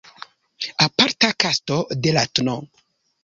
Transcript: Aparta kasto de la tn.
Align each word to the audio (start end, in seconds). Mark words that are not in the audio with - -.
Aparta 0.85 1.29
kasto 1.45 1.77
de 2.05 2.13
la 2.17 2.23
tn. 2.39 2.49